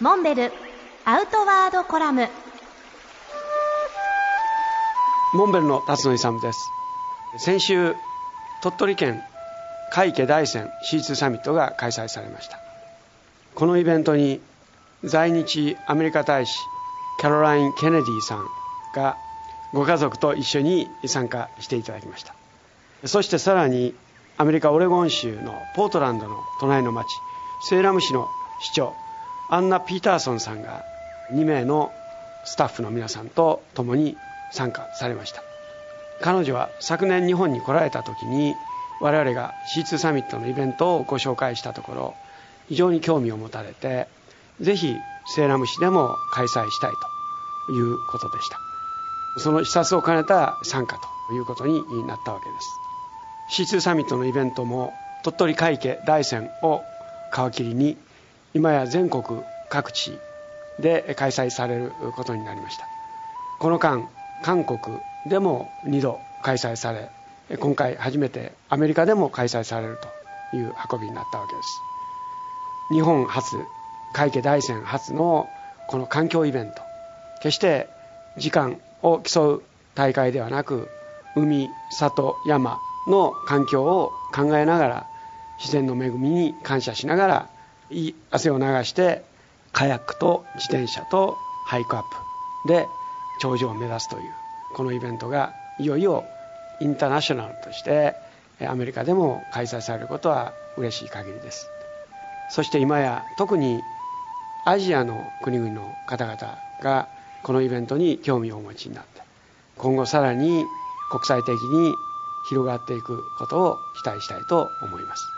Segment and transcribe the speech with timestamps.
[0.00, 0.52] モンベル
[1.04, 2.28] アウトワードコラム。
[5.34, 6.60] モンベルの辰野勇です。
[7.38, 7.96] 先週
[8.62, 9.20] 鳥取県
[9.90, 12.60] 海家大山 C2 サミットが開催されました。
[13.56, 14.40] このイベントに
[15.02, 16.60] 在日アメリカ大使
[17.18, 18.46] キャロライン・ケネディさん
[18.94, 19.16] が
[19.72, 22.36] ご家族と一緒に参加していただきました。
[23.04, 23.96] そしてさらに
[24.36, 27.08] アメリカオレゴン州のポートランドの隣の町
[27.68, 28.28] セーラム市の
[28.60, 28.94] 市長
[29.50, 30.84] アンナ・ピーターソンさんが
[31.32, 31.90] 2名の
[32.44, 34.16] スタッフの皆さんと共に
[34.52, 35.42] 参加されました。
[36.20, 38.54] 彼女は昨年日本に来られた時に
[39.00, 42.14] 我々が C2 サミットのイベントをご紹介したところ
[42.68, 44.08] 非常に興味を持たれて
[44.60, 44.96] ぜひ
[45.34, 46.92] セーラム市でも開催したい
[47.66, 48.58] ということでした。
[49.38, 52.46] その視察を兼ねた参加ということになったわけ
[53.54, 53.74] です。
[53.76, 54.92] C2 サミットのイベントも
[55.22, 56.82] 鳥取会計大山を
[57.32, 57.96] 皮切りに
[58.58, 59.22] 今や全国
[59.70, 60.18] 各地
[60.80, 62.88] で開催されることになりました。
[63.60, 64.08] この間
[64.42, 67.08] 韓国でも2度開催され
[67.58, 69.98] 今回初めてアメリカでも開催される
[70.50, 71.68] という運びになったわけです。
[72.90, 73.64] 日本初
[74.12, 75.48] 会計大山初の
[75.86, 76.82] この環境イベント。
[77.42, 77.88] 決して
[78.38, 79.62] 時間を競う
[79.94, 80.88] 大会ではなく
[81.36, 85.06] 海里山の環境を考えながら
[85.60, 87.48] 自然の恵みに感謝しながら
[88.30, 89.24] 汗を流して
[89.72, 91.36] カヤックと自転車と
[91.66, 92.02] ハイクアッ
[92.64, 92.86] プで
[93.40, 94.22] 頂上を目指すという
[94.74, 96.24] このイベントがいよいよ
[96.80, 98.14] インターナショナルとして
[98.66, 101.68] アメリカでも開催されることは嬉しい限りです。
[102.50, 103.80] そして今や特に
[104.64, 107.08] アジアの国々の方々が
[107.42, 109.22] このイベントに興味をお持ちになって
[109.76, 110.64] 今後さらに
[111.10, 111.94] 国際的に
[112.48, 115.37] 広がっていくことを期待したいと思います。